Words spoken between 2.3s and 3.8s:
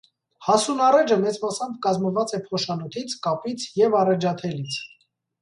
է փոշանոթից, կապից